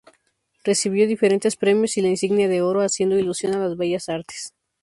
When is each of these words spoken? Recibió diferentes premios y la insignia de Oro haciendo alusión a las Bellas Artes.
Recibió 0.63 1.05
diferentes 1.07 1.55
premios 1.55 1.95
y 1.95 2.01
la 2.01 2.07
insignia 2.07 2.47
de 2.49 2.63
Oro 2.63 2.81
haciendo 2.81 3.17
alusión 3.17 3.53
a 3.53 3.59
las 3.59 3.77
Bellas 3.77 4.09
Artes. 4.09 4.55